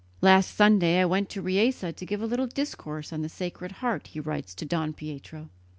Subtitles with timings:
[0.19, 4.07] "Last Sunday I went to Riese to give a little discourse on the Sacred Heart,"
[4.07, 5.51] he writes to Don Pietro.